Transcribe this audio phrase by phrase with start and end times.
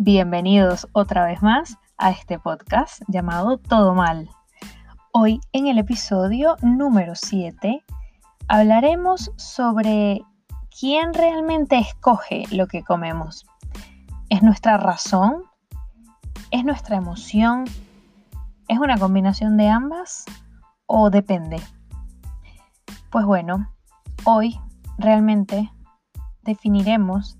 [0.00, 4.30] Bienvenidos otra vez más a este podcast llamado Todo Mal.
[5.12, 7.84] Hoy en el episodio número 7
[8.46, 10.22] hablaremos sobre
[10.78, 13.44] quién realmente escoge lo que comemos.
[14.28, 15.42] ¿Es nuestra razón?
[16.52, 17.64] ¿Es nuestra emoción?
[18.68, 20.26] ¿Es una combinación de ambas?
[20.86, 21.60] ¿O depende?
[23.10, 23.74] Pues bueno,
[24.22, 24.60] hoy
[24.96, 25.72] realmente
[26.42, 27.36] definiremos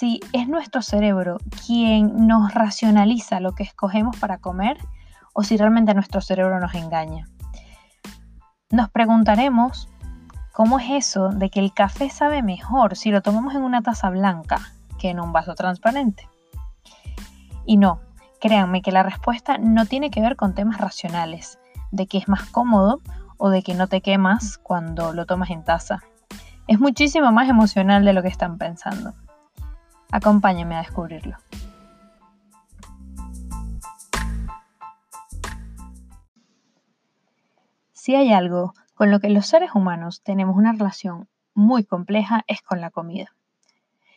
[0.00, 1.36] si es nuestro cerebro
[1.66, 4.78] quien nos racionaliza lo que escogemos para comer
[5.34, 7.28] o si realmente nuestro cerebro nos engaña.
[8.70, 9.90] Nos preguntaremos
[10.54, 14.08] cómo es eso de que el café sabe mejor si lo tomamos en una taza
[14.08, 16.26] blanca que en un vaso transparente.
[17.66, 18.00] Y no,
[18.40, 21.58] créanme que la respuesta no tiene que ver con temas racionales,
[21.90, 23.02] de que es más cómodo
[23.36, 25.98] o de que no te quemas cuando lo tomas en taza.
[26.68, 29.12] Es muchísimo más emocional de lo que están pensando.
[30.12, 31.36] Acompáñenme a descubrirlo.
[37.92, 42.62] Si hay algo con lo que los seres humanos tenemos una relación muy compleja es
[42.62, 43.34] con la comida.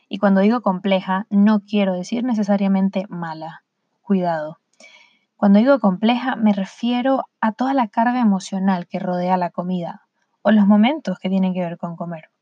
[0.10, 3.64] Y cuando digo compleja, no quiero decir necesariamente mala.
[4.02, 4.60] Cuidado.
[5.38, 10.08] Cuando digo compleja, me refiero a toda la carga emocional que rodea la comida
[10.42, 12.33] o los momentos que tienen que ver con comer.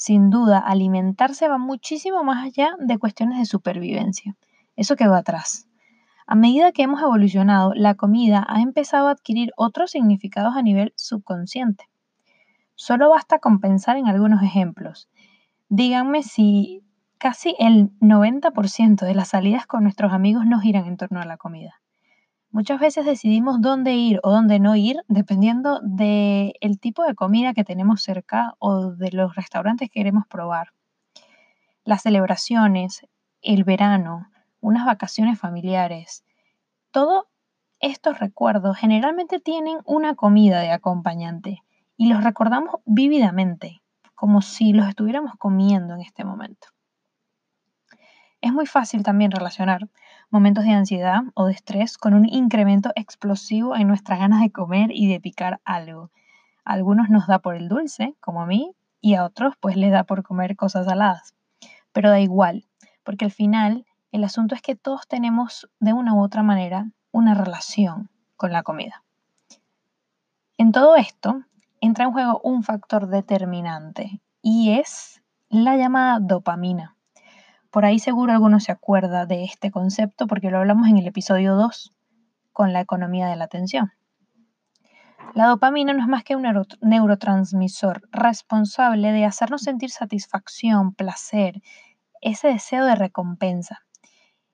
[0.00, 4.36] Sin duda, alimentarse va muchísimo más allá de cuestiones de supervivencia.
[4.76, 5.66] Eso quedó atrás.
[6.24, 10.92] A medida que hemos evolucionado, la comida ha empezado a adquirir otros significados a nivel
[10.94, 11.88] subconsciente.
[12.76, 15.08] Solo basta con pensar en algunos ejemplos.
[15.68, 16.84] Díganme si
[17.18, 21.38] casi el 90% de las salidas con nuestros amigos no giran en torno a la
[21.38, 21.80] comida.
[22.50, 27.62] Muchas veces decidimos dónde ir o dónde no ir dependiendo del tipo de comida que
[27.62, 30.72] tenemos cerca o de los restaurantes que queremos probar.
[31.84, 33.06] Las celebraciones,
[33.42, 36.24] el verano, unas vacaciones familiares,
[36.90, 37.26] todos
[37.80, 41.62] estos recuerdos generalmente tienen una comida de acompañante
[41.98, 43.82] y los recordamos vívidamente,
[44.14, 46.68] como si los estuviéramos comiendo en este momento.
[48.40, 49.88] Es muy fácil también relacionar
[50.30, 54.90] momentos de ansiedad o de estrés con un incremento explosivo en nuestras ganas de comer
[54.92, 56.10] y de picar algo.
[56.64, 59.90] A algunos nos da por el dulce, como a mí, y a otros pues les
[59.90, 61.34] da por comer cosas saladas.
[61.92, 62.66] Pero da igual,
[63.04, 67.34] porque al final el asunto es que todos tenemos de una u otra manera una
[67.34, 69.02] relación con la comida.
[70.58, 71.42] En todo esto
[71.80, 76.97] entra en juego un factor determinante y es la llamada dopamina.
[77.70, 81.54] Por ahí seguro alguno se acuerda de este concepto porque lo hablamos en el episodio
[81.54, 81.92] 2
[82.52, 83.92] con la economía de la atención.
[85.34, 86.46] La dopamina no es más que un
[86.80, 91.60] neurotransmisor responsable de hacernos sentir satisfacción, placer,
[92.22, 93.84] ese deseo de recompensa.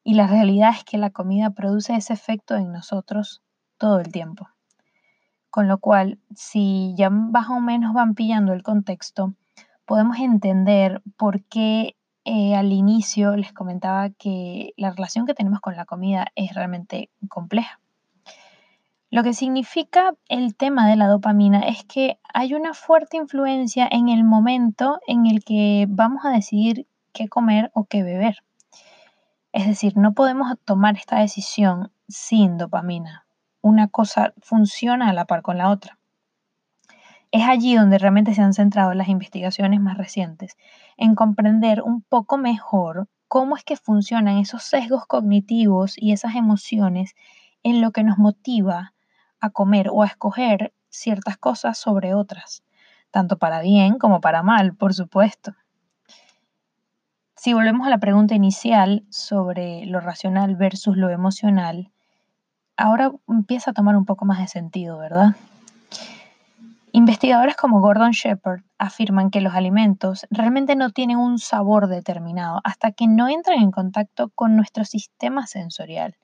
[0.02, 3.42] Y la realidad es que la comida produce ese efecto en nosotros
[3.78, 4.48] todo el tiempo.
[5.50, 9.34] Con lo cual, si ya más o menos van pillando el contexto,
[9.86, 15.76] podemos entender por qué eh, al inicio les comentaba que la relación que tenemos con
[15.76, 17.80] la comida es realmente compleja.
[19.10, 24.08] Lo que significa el tema de la dopamina es que hay una fuerte influencia en
[24.08, 28.42] el momento en el que vamos a decidir qué comer o qué beber.
[29.52, 33.24] Es decir, no podemos tomar esta decisión sin dopamina.
[33.60, 35.98] Una cosa funciona a la par con la otra.
[37.34, 40.56] Es allí donde realmente se han centrado las investigaciones más recientes,
[40.96, 47.16] en comprender un poco mejor cómo es que funcionan esos sesgos cognitivos y esas emociones
[47.64, 48.94] en lo que nos motiva
[49.40, 52.62] a comer o a escoger ciertas cosas sobre otras,
[53.10, 55.56] tanto para bien como para mal, por supuesto.
[57.34, 61.90] Si volvemos a la pregunta inicial sobre lo racional versus lo emocional,
[62.76, 65.34] ahora empieza a tomar un poco más de sentido, ¿verdad?
[66.96, 72.92] Investigadores como Gordon Shepard afirman que los alimentos realmente no tienen un sabor determinado hasta
[72.92, 76.16] que no entran en contacto con nuestro sistema sensorial.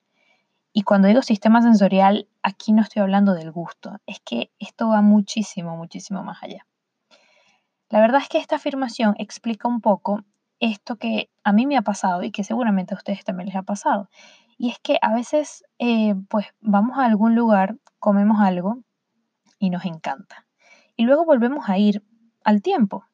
[0.73, 5.03] Y cuando digo sistema sensorial, aquí no estoy hablando del gusto, es que esto va
[5.03, 6.65] muchísimo, muchísimo más allá.
[7.89, 10.23] La verdad es que esta afirmación explica un poco
[10.61, 13.65] esto que a mí me ha pasado y que seguramente a ustedes también les ha
[13.65, 14.09] pasado.
[14.57, 18.79] Y es que a veces, eh, pues vamos a algún lugar, comemos algo
[19.59, 20.47] y nos encanta
[21.01, 22.05] y luego volvemos a ir
[22.45, 23.07] al tiempo,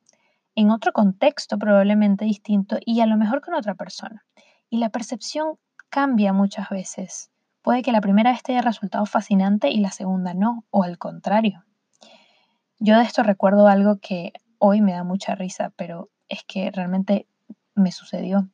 [0.57, 4.27] en otro contexto probablemente distinto y a lo mejor con otra persona.
[4.69, 5.57] Y la percepción
[5.89, 7.31] cambia muchas veces.
[7.63, 10.99] Puede que la primera vez te haya resultado fascinante y la segunda no, o al
[10.99, 11.65] contrario.
[12.81, 17.29] Yo de esto recuerdo algo que hoy me da mucha risa, pero es que realmente
[17.77, 18.51] me sucedió.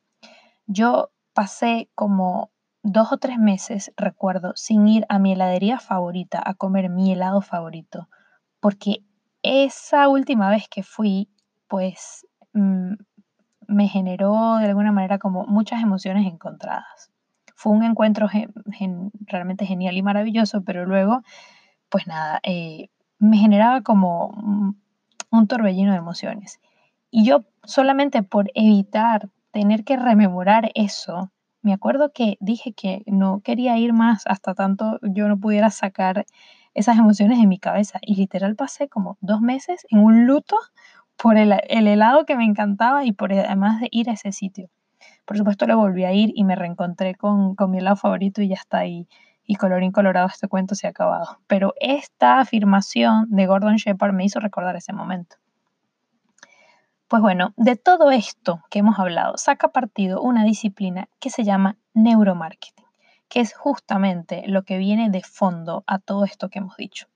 [0.67, 2.51] Yo pasé como
[2.83, 7.41] dos o tres meses, recuerdo, sin ir a mi heladería favorita a comer mi helado
[7.41, 8.09] favorito,
[8.59, 9.03] porque
[9.43, 11.29] esa última vez que fui,
[11.67, 12.93] pues mm,
[13.67, 17.11] me generó de alguna manera como muchas emociones encontradas.
[17.55, 18.27] Fue un encuentro
[19.27, 21.21] realmente genial y maravilloso, pero luego,
[21.89, 24.75] pues nada, eh, me generaba como
[25.31, 26.59] un torbellino de emociones.
[27.11, 31.31] Y yo solamente por evitar tener que rememorar eso,
[31.61, 36.25] me acuerdo que dije que no quería ir más hasta tanto yo no pudiera sacar
[36.73, 37.99] esas emociones de mi cabeza.
[38.01, 40.57] Y literal pasé como dos meses en un luto
[41.15, 44.69] por el, helado que me encantaba y por además de ir a ese sitio.
[45.25, 48.49] Por supuesto le volví a ir y me reencontré con, con mi helado favorito y
[48.49, 49.07] ya está ahí.
[49.45, 51.39] Y colorín colorado este cuento se ha acabado.
[51.47, 55.35] Pero esta afirmación de Gordon Shepard me hizo recordar ese momento.
[57.13, 61.77] Pues bueno, de todo esto que hemos hablado, saca partido una disciplina que se llama
[61.93, 62.82] neuromarketing,
[63.33, 67.07] que es justamente lo que viene de fondo a todo esto que hemos dicho.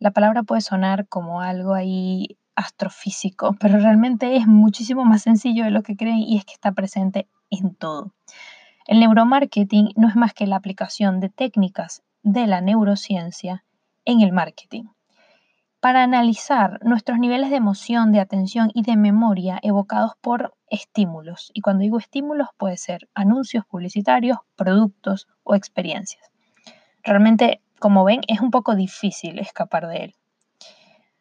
[0.00, 5.70] La palabra puede sonar como algo ahí astrofísico, pero realmente es muchísimo más sencillo de
[5.70, 8.12] lo que creen y es que está presente en todo.
[8.88, 13.64] El neuromarketing no es más que la aplicación de técnicas de la neurociencia
[14.04, 14.86] en el marketing
[15.80, 21.50] para analizar nuestros niveles de emoción, de atención y de memoria evocados por estímulos.
[21.54, 26.30] Y cuando digo estímulos puede ser anuncios publicitarios, productos o experiencias.
[27.02, 30.14] Realmente, como ven, es un poco difícil escapar de él.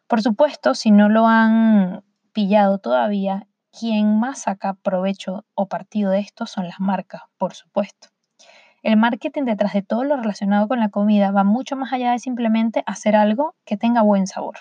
[0.07, 6.19] Por supuesto, si no lo han pillado todavía, quien más saca provecho o partido de
[6.19, 8.09] esto son las marcas, por supuesto.
[8.87, 12.19] El marketing detrás de todo lo relacionado con la comida va mucho más allá de
[12.19, 14.59] simplemente hacer algo que tenga buen sabor.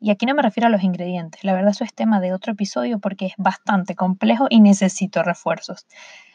[0.00, 2.54] Y aquí no me refiero a los ingredientes, la verdad eso es tema de otro
[2.54, 5.86] episodio porque es bastante complejo y necesito refuerzos.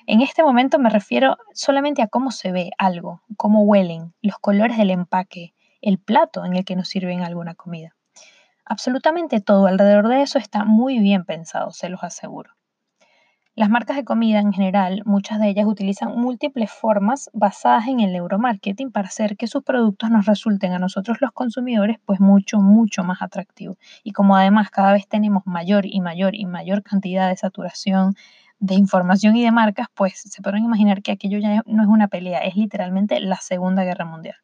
[0.05, 4.77] En este momento me refiero solamente a cómo se ve algo, cómo huelen, los colores
[4.77, 7.95] del empaque, el plato en el que nos sirven alguna comida.
[8.63, 12.58] Absolutamente todo alrededor de eso está muy bien pensado, se los aseguro.
[13.53, 18.11] Las marcas de comida en general, muchas de ellas utilizan múltiples formas basadas en el
[18.13, 23.03] neuromarketing para hacer que sus productos nos resulten a nosotros los consumidores pues mucho, mucho
[23.03, 23.77] más atractivos.
[24.03, 28.15] Y como además cada vez tenemos mayor y mayor y mayor cantidad de saturación
[28.59, 32.07] de información y de marcas, pues se podrán imaginar que aquello ya no es una
[32.07, 34.37] pelea, es literalmente la Segunda Guerra Mundial.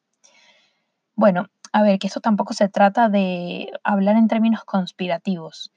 [1.14, 5.72] Bueno, a ver, que eso tampoco se trata de hablar en términos conspirativos.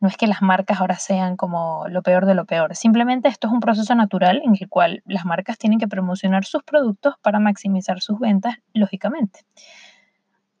[0.00, 2.76] No es que las marcas ahora sean como lo peor de lo peor.
[2.76, 6.62] Simplemente esto es un proceso natural en el cual las marcas tienen que promocionar sus
[6.62, 9.40] productos para maximizar sus ventas, lógicamente.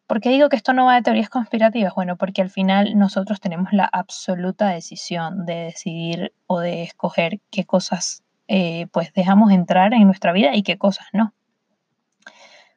[0.06, 1.94] ¿Por qué digo que esto no va de teorías conspirativas?
[1.94, 7.64] Bueno, porque al final nosotros tenemos la absoluta decisión de decidir o de escoger qué
[7.64, 11.32] cosas eh, pues dejamos entrar en nuestra vida y qué cosas no.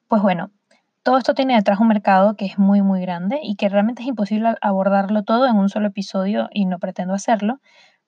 [0.08, 0.52] Pues bueno,
[1.08, 4.10] todo esto tiene detrás un mercado que es muy, muy grande y que realmente es
[4.10, 7.62] imposible abordarlo todo en un solo episodio y no pretendo hacerlo,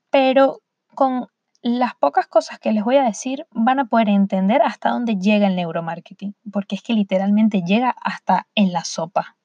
[0.10, 0.60] pero
[0.96, 1.28] con
[1.62, 5.48] las pocas cosas que les voy a decir van a poder entender hasta dónde llega
[5.48, 9.38] el neuromarketing, porque es que literalmente llega hasta en la sopa.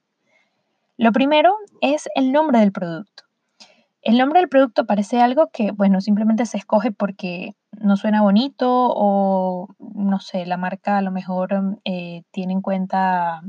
[0.97, 3.23] Lo primero es el nombre del producto.
[4.03, 8.69] El nombre del producto parece algo que, bueno, simplemente se escoge porque no suena bonito
[8.69, 13.43] o, no sé, la marca a lo mejor eh, tiene en cuenta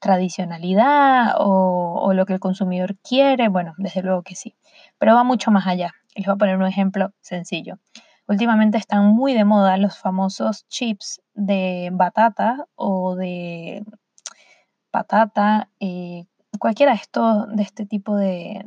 [0.00, 3.48] tradicionalidad o, o, lo que el consumidor quiere.
[3.48, 4.56] Bueno, desde luego que sí,
[4.98, 5.92] pero va mucho más allá.
[6.14, 7.78] Les voy a poner un ejemplo sencillo.
[8.26, 13.84] Últimamente están muy de moda los famosos chips de batata o de
[14.90, 16.26] patata eh,
[16.60, 18.64] cualquiera de estos, de este tipo de,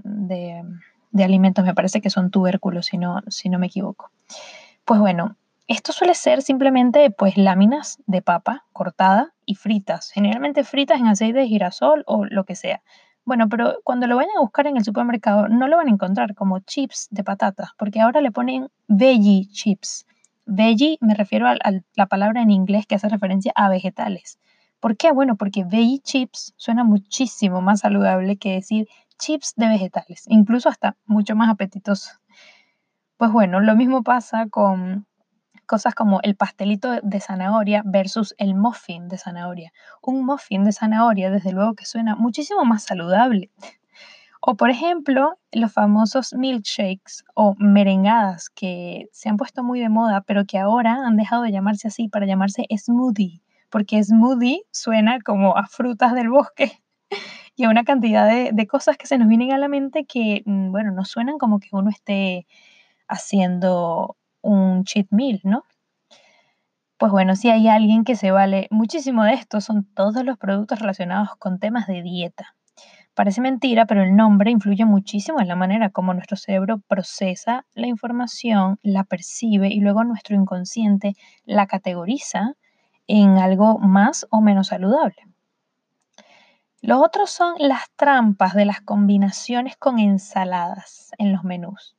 [1.21, 4.09] alimentos, me parece que son tubérculos, si no, si no me equivoco.
[4.85, 5.35] Pues bueno,
[5.67, 11.39] esto suele ser simplemente pues láminas de papa cortada y fritas, generalmente fritas en aceite
[11.39, 12.81] de girasol o lo que sea.
[13.25, 16.35] Bueno, pero cuando lo vayan a buscar en el supermercado no lo van a encontrar
[16.35, 20.05] como chips de patatas, porque ahora le ponen veggie chips.
[20.45, 21.55] Veggie me refiero a
[21.95, 24.39] la palabra en inglés que hace referencia a vegetales.
[24.81, 25.13] ¿Por qué?
[25.13, 30.97] Bueno, porque veggie chips suena muchísimo más saludable que decir chips de vegetales, incluso hasta
[31.05, 32.11] mucho más apetitoso.
[33.17, 35.05] Pues bueno, lo mismo pasa con
[35.65, 39.71] cosas como el pastelito de zanahoria versus el muffin de zanahoria.
[40.01, 43.49] Un muffin de zanahoria, desde luego que suena muchísimo más saludable.
[44.41, 50.21] O por ejemplo, los famosos milkshakes o merengadas que se han puesto muy de moda,
[50.21, 53.41] pero que ahora han dejado de llamarse así para llamarse smoothie
[53.73, 56.83] porque smoothie suena como a frutas del bosque
[57.55, 60.71] y a una cantidad de, cosas que se nos vienen a la mente que, mm,
[60.71, 62.47] bueno, no suenan como que uno esté
[63.07, 65.63] haciendo un cheat meal, ¿no?
[66.97, 70.79] Pues bueno, si hay alguien que se vale muchísimo de esto, son todos los productos
[70.79, 72.55] relacionados con temas de dieta.
[73.13, 77.87] Parece mentira, pero el nombre influye muchísimo en la manera como nuestro cerebro procesa la
[77.87, 82.53] información, la percibe y luego nuestro inconsciente la categoriza
[83.07, 85.32] en algo más o menos saludable.
[86.83, 91.95] Los otros son las trampas de las combinaciones con ensaladas en los menús.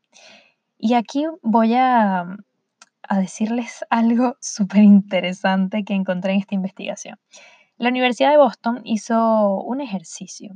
[0.76, 2.26] Y aquí voy a,
[3.08, 7.18] decirles algo súper interesante que encontré en esta investigación.
[7.78, 10.54] La Universidad de Boston hizo un ejercicio.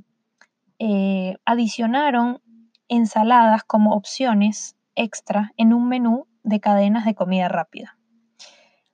[0.78, 2.42] Eh, adicionaron
[2.86, 7.96] ensaladas como opciones extra en un menú de cadenas de comida rápida.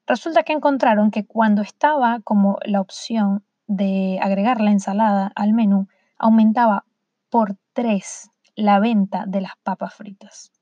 [0.06, 5.88] Resulta que encontraron que cuando estaba como la opción de agregar la ensalada al menú,
[6.18, 6.84] aumentaba
[7.30, 10.52] por tres la venta de las papas fritas.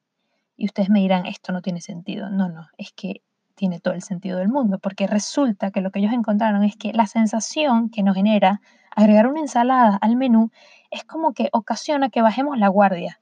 [0.57, 2.31] Y ustedes me dirán, esto no tiene sentido.
[2.31, 3.23] No, no, es que
[3.55, 6.93] tiene todo el sentido del mundo, porque resulta que lo que ellos encontraron es que
[6.93, 8.61] la sensación que nos genera
[8.95, 10.51] agregar una ensalada al menú
[10.91, 13.21] es como que ocasiona que bajemos la guardia.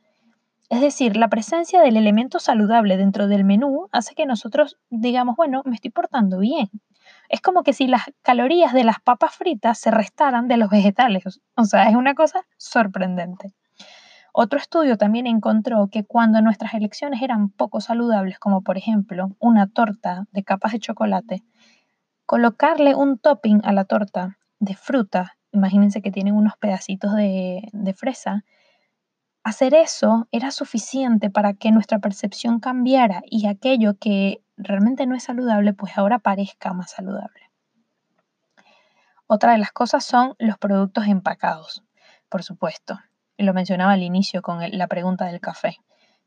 [0.69, 5.63] Es decir, la presencia del elemento saludable dentro del menú hace que nosotros digamos, bueno,
[5.65, 6.71] me estoy portando bien.
[7.31, 11.41] Es como que si las calorías de las papas fritas se restaran de los vegetales.
[11.55, 13.55] O sea, es una cosa sorprendente.
[14.33, 19.69] Otro estudio también encontró que cuando nuestras elecciones eran poco saludables, como por ejemplo una
[19.69, 21.45] torta de capas de chocolate,
[22.27, 27.95] colocarle un topping a la torta de fruta, imagínense que tienen unos pedacitos de, de
[27.95, 28.45] fresa,
[29.45, 35.25] hacer eso era suficiente para que nuestra percepción cambiara y aquello que realmente no es
[35.25, 37.51] saludable, pues ahora parezca más saludable.
[39.27, 41.85] Otra de las cosas son los productos empacados,
[42.29, 42.99] por supuesto.
[43.39, 45.77] Lo mencionaba al inicio con la pregunta del café.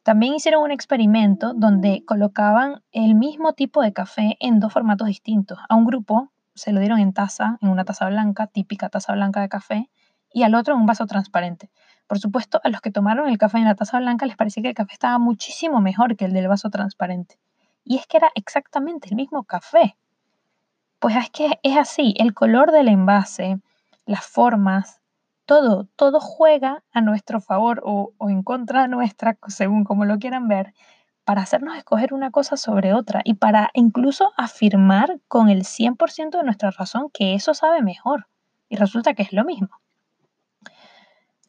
[0.04, 5.60] También hicieron un experimento donde colocaban el mismo tipo de café en dos formatos distintos.
[5.70, 9.42] A un grupo se lo dieron en taza, en una taza blanca, típica taza blanca
[9.42, 9.90] de café,
[10.32, 11.70] y al otro en un vaso transparente.
[12.08, 14.70] Por supuesto, a los que tomaron el café en la taza blanca les parecía que
[14.70, 17.40] el café estaba muchísimo mejor que el del vaso transparente.
[17.86, 19.98] Y es que era exactamente el mismo café.
[21.00, 23.60] Pues es que es así, el color del envase,
[24.06, 25.02] las formas,
[25.46, 30.48] todo, todo juega a nuestro favor o, o en contra nuestra, según como lo quieran
[30.48, 30.74] ver,
[31.26, 36.44] para hacernos escoger una cosa sobre otra y para incluso afirmar con el 100% de
[36.44, 38.28] nuestra razón que eso sabe mejor.
[38.70, 39.70] Y resulta que es lo mismo.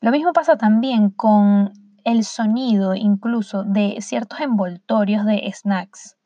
[0.01, 1.73] Lo mismo pasa también con
[2.05, 6.17] el sonido incluso de ciertos envoltorios de snacks.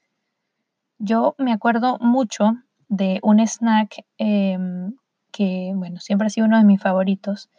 [0.99, 2.57] Yo me acuerdo mucho
[2.89, 4.97] de un snack em,
[5.31, 7.51] que, bueno, siempre ha sido uno de mis favoritos.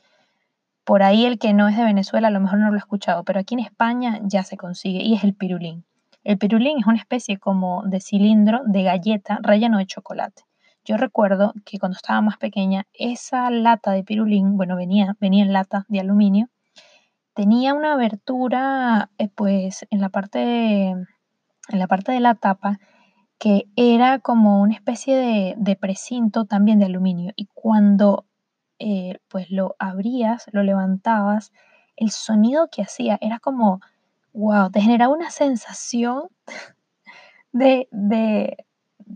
[0.84, 3.24] Por ahí el que no es de Venezuela a lo mejor no lo ha escuchado,
[3.24, 5.86] pero aquí en España ya se consigue y es el pirulín.
[6.24, 10.44] El pirulín es una especie como de cilindro de galleta relleno de chocolate.
[10.84, 15.54] Yo recuerdo que cuando estaba más pequeña, esa lata de pirulín, bueno, venía, venía en
[15.54, 16.50] lata de aluminio,
[17.34, 22.80] tenía una abertura eh, pues en la parte en la parte de la tapa
[23.40, 28.26] que era como una especie de, precinto también de aluminio y cuando
[28.80, 31.52] eh, pues lo abrías, lo levantabas,
[31.96, 33.80] el sonido que hacía era como,
[34.34, 36.24] wow, te generaba una sensación
[37.54, 38.66] de, de,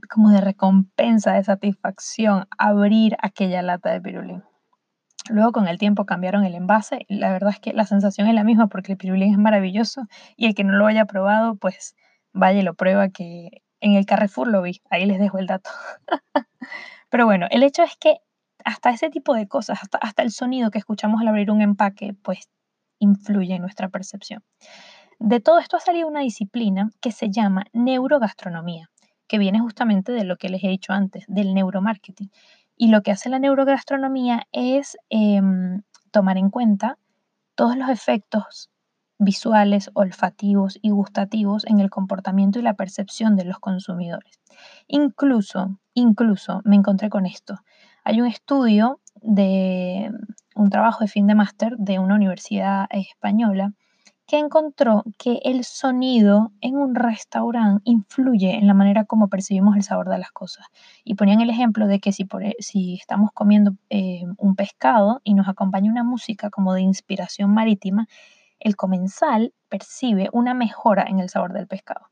[0.09, 4.43] como de recompensa, de satisfacción abrir aquella lata de pirulín.
[5.29, 8.43] Luego con el tiempo cambiaron el envase la verdad es que la sensación es la
[8.43, 11.95] misma porque el pirulín es maravilloso y el que no lo haya probado pues
[12.33, 15.69] vaya lo prueba que en el Carrefour lo vi, ahí les dejo el dato.
[17.09, 18.19] Pero bueno, el hecho es que
[18.63, 22.15] hasta ese tipo de cosas, hasta, hasta el sonido que escuchamos al abrir un empaque,
[22.23, 22.49] pues
[22.99, 24.41] influye en nuestra percepción.
[25.19, 28.89] De todo esto ha salido una disciplina que se llama neurogastronomía,
[29.27, 32.31] que viene justamente de lo que les he dicho antes, del neuromarketing.
[32.77, 36.97] Y lo que hace la neurogastronomía es em, tomar en cuenta
[37.55, 38.69] todos los efectos
[39.19, 44.39] visuales, olfativos y gustativos en el comportamiento y la percepción de los consumidores.
[44.87, 47.55] Incluso, incluso me encontré con esto.
[48.03, 50.11] Hay un estudio de
[50.55, 53.73] un trabajo de fin de máster de una universidad española
[54.25, 59.83] que encontró que el sonido en un restaurante influye en la manera como percibimos el
[59.83, 60.65] sabor de las cosas.
[61.03, 65.49] Y ponían el ejemplo de que si, e, estamos comiendo eh, un pescado y nos
[65.49, 68.07] acompaña una música como de inspiración marítima,
[68.63, 72.07] el comensal percibe una mejora en el sabor del pescado.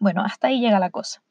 [0.00, 1.22] Bueno, hasta ahí llega la cosa.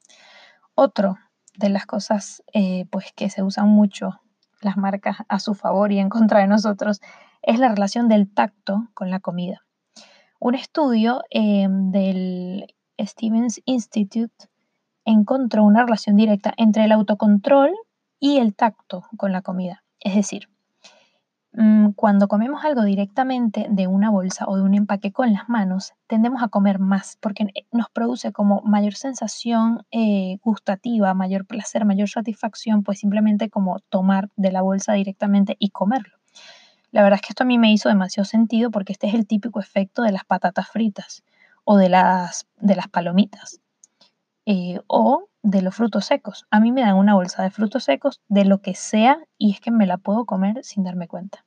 [0.73, 1.17] Otro
[1.57, 4.21] de las cosas eh, pues que se usan mucho
[4.61, 7.01] las marcas a su favor y en contra de nosotros
[7.41, 9.65] es la relación del tacto con la comida.
[10.39, 14.47] Un estudio eh, del Stevens Institute
[15.03, 17.71] encontró una relación directa entre el autocontrol
[18.19, 19.83] y el tacto con la comida.
[19.99, 20.47] Es decir,
[21.93, 26.43] cuando comemos algo directamente de una bolsa o de un empaque con las manos, tendemos
[26.43, 32.83] a comer más porque nos produce como mayor sensación eh, gustativa, mayor placer, mayor satisfacción,
[32.83, 36.17] pues simplemente como tomar de la bolsa directamente y comerlo.
[36.91, 39.25] La verdad es que esto a mí me hizo demasiado sentido porque este es el
[39.25, 41.23] típico efecto de las patatas fritas
[41.63, 43.61] o de las, de las palomitas
[44.45, 46.45] eh, o de los frutos secos.
[46.51, 49.61] A mí me dan una bolsa de frutos secos de lo que sea y es
[49.61, 51.45] que me la puedo comer sin darme cuenta.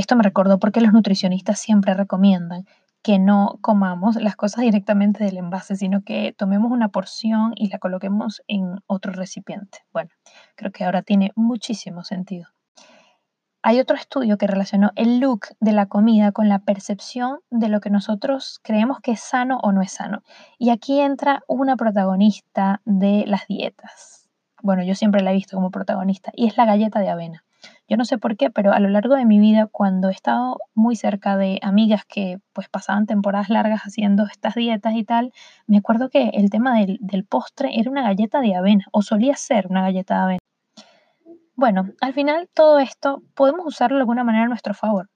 [0.00, 2.64] Esto me recordó porque los nutricionistas siempre recomiendan
[3.02, 7.78] que no comamos las cosas directamente del envase, sino que tomemos una porción y la
[7.78, 9.80] coloquemos en otro recipiente.
[9.92, 10.08] Bueno,
[10.56, 12.48] creo que ahora tiene muchísimo sentido.
[13.62, 17.82] Hay otro estudio que relacionó el look de la comida con la percepción de lo
[17.82, 20.22] que nosotros creemos que es sano o no es sano.
[20.58, 24.30] Y aquí entra una protagonista de las dietas.
[24.62, 27.44] Bueno, yo siempre la he visto como protagonista y es la galleta de avena.
[27.88, 30.58] Yo no sé por qué, pero a lo largo de mi vida, cuando he estado
[30.74, 35.32] muy cerca de amigas que pues pasaban temporadas largas haciendo estas dietas y tal,
[35.66, 39.34] me acuerdo que el tema del, del postre era una galleta de avena, o solía
[39.36, 40.38] ser una galleta de avena.
[41.56, 45.10] Bueno, al final todo esto podemos usarlo de alguna manera a nuestro favor.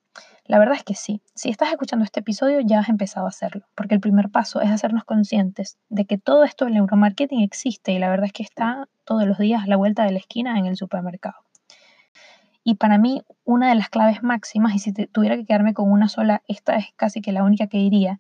[0.47, 1.23] La verdad es que sí.
[1.35, 4.71] Si estás escuchando este episodio ya has empezado a hacerlo, porque el primer paso es
[4.71, 8.87] hacernos conscientes de que todo esto del neuromarketing existe y la verdad es que está
[9.05, 11.37] todos los días a la vuelta de la esquina en el supermercado.
[12.65, 16.09] Y para mí una de las claves máximas, y si tuviera que quedarme con una
[16.09, 18.19] sola, esta es casi que la única que diría,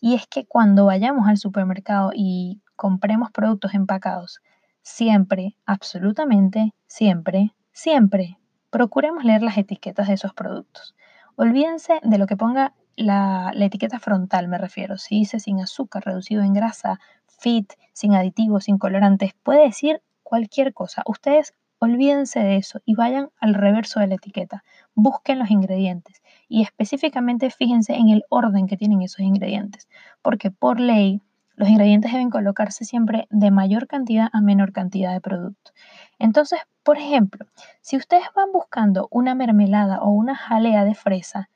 [0.00, 4.40] y es que cuando vayamos al supermercado y compremos productos empacados,
[4.82, 8.38] siempre, absolutamente siempre, Siempre
[8.70, 10.94] procuremos leer las etiquetas de esos productos.
[11.34, 14.96] Olvídense de lo que ponga la, etiqueta frontal, me refiero.
[14.96, 20.72] Si dice sin azúcar, reducido en grasa, fit, sin aditivos, sin colorantes, puede decir cualquier
[20.72, 21.02] cosa.
[21.06, 24.64] Ustedes olvídense de eso y vayan al reverso de la etiqueta.
[24.94, 29.88] Busquen los ingredientes y específicamente fíjense en el orden que tienen esos ingredientes,
[30.22, 31.20] porque por ley
[31.56, 35.72] los ingredientes deben colocarse siempre de mayor cantidad a menor cantidad de producto.
[36.18, 37.46] Entonces, por ejemplo,
[37.80, 41.48] si ustedes van buscando una mermelada o una jalea de fresa,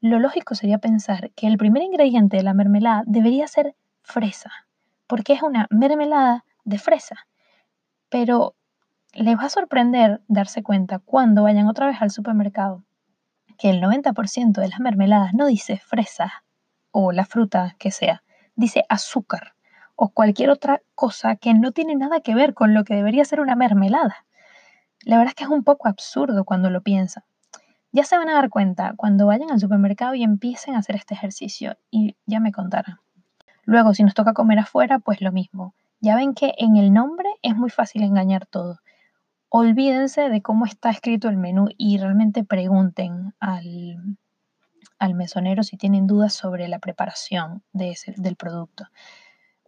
[0.00, 4.50] lo lógico sería pensar que el primer ingrediente de la mermelada debería ser fresa,
[5.06, 7.26] porque es una mermelada de fresa.
[8.08, 8.54] Pero
[9.14, 12.84] les va a sorprender darse cuenta cuando vayan otra vez al supermercado
[13.58, 16.44] que el 90% de las mermeladas no dice fresa
[16.90, 18.24] o la fruta que sea,
[18.56, 19.54] dice azúcar
[19.94, 23.40] o cualquier otra cosa que no tiene nada que ver con lo que debería ser
[23.40, 24.26] una mermelada.
[25.02, 27.22] La verdad es que es un poco absurdo cuando lo piensan.
[27.92, 31.14] Ya se van a dar cuenta cuando vayan al supermercado y empiecen a hacer este
[31.14, 32.98] ejercicio y ya me contarán.
[33.62, 35.74] Luego, si nos toca comer afuera, pues lo mismo.
[36.00, 38.80] Ya ven que en el nombre es muy fácil engañar todo.
[39.56, 44.16] Olvídense de cómo está escrito el menú y realmente pregunten al,
[44.98, 48.86] al mesonero si tienen dudas sobre la preparación de del producto.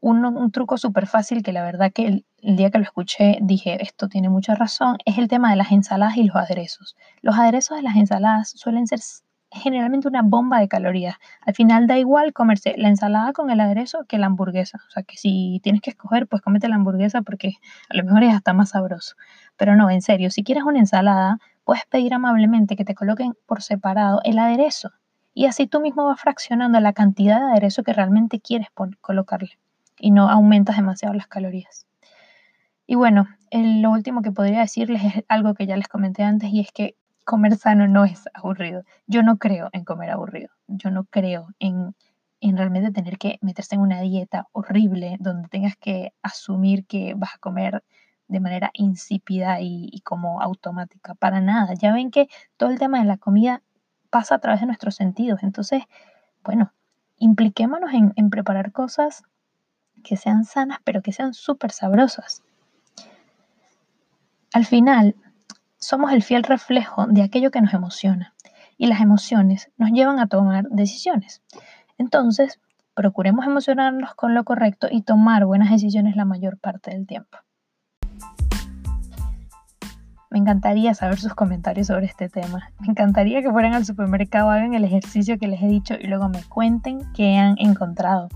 [0.00, 4.08] Un, truco súper fácil que la verdad que el, día que lo escuché dije, esto
[4.08, 6.96] tiene mucha razón, es el tema de las ensaladas y los aderezos.
[7.22, 8.98] Los aderezos de las ensaladas suelen ser
[9.56, 11.16] generalmente una bomba de calorías.
[11.42, 14.80] Al final da igual comerse la ensalada con el aderezo que la hamburguesa.
[14.86, 17.54] O sea que si tienes que escoger, pues cómete la hamburguesa porque
[17.88, 19.16] a lo mejor es hasta más sabroso.
[19.56, 23.62] Pero no, en serio, si quieres una ensalada, puedes pedir amablemente que te coloquen por
[23.62, 24.92] separado el aderezo.
[25.34, 28.68] Y así tú mismo vas fraccionando la cantidad de aderezo que realmente quieres
[29.00, 29.58] colocarle
[29.98, 31.86] y no aumentas demasiado las calorías.
[32.86, 36.60] Y bueno, lo último que podría decirles es algo que ya les comenté antes y
[36.60, 36.94] es que
[37.26, 38.84] comer sano no es aburrido.
[39.06, 40.48] Yo no creo en comer aburrido.
[40.68, 41.94] Yo no creo en,
[42.40, 47.34] en realmente tener que meterse en una dieta horrible donde tengas que asumir que vas
[47.34, 47.82] a comer
[48.28, 51.14] de manera insípida y, como automática.
[51.16, 51.74] Para nada.
[51.74, 53.60] Ya ven que todo el tema de la comida
[54.08, 55.42] pasa a través de nuestros sentidos.
[55.42, 55.82] Entonces,
[56.44, 56.72] bueno,
[57.18, 59.24] impliquémonos en, en preparar cosas
[60.04, 62.44] que sean sanas, pero que sean súper sabrosas.
[64.52, 65.16] Al final,
[65.86, 68.34] somos el fiel reflejo de aquello que nos emociona
[68.76, 71.44] y las emociones nos llevan a tomar decisiones.
[71.96, 72.58] Entonces,
[72.92, 77.38] procuremos emocionarnos con lo correcto y tomar buenas decisiones la mayor parte del tiempo.
[80.28, 82.72] Me encantaría saber sus comentarios sobre este tema.
[82.80, 86.28] Me encantaría que fueran al supermercado, hagan el ejercicio que les he dicho y luego
[86.28, 88.28] me cuenten qué han encontrado.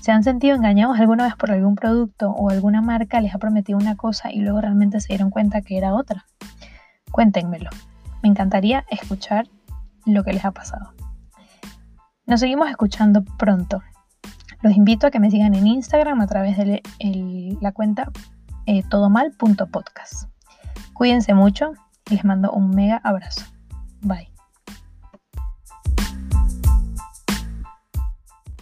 [0.00, 3.78] ¿Se han sentido engañados alguna vez por algún producto o alguna marca les ha prometido
[3.78, 6.24] una cosa y luego realmente se dieron cuenta que era otra?
[7.10, 7.70] Cuéntenmelo.
[8.22, 9.48] Me encantaría escuchar
[10.06, 10.94] lo que les ha pasado.
[12.26, 13.82] Nos seguimos escuchando pronto.
[14.62, 16.82] Los invito a que me sigan en Instagram a través de
[17.60, 18.10] la cuenta
[18.66, 20.28] eh, todomal.podcast.
[20.92, 21.72] Cuídense mucho
[22.10, 23.44] y les mando un mega abrazo.
[24.02, 24.29] Bye.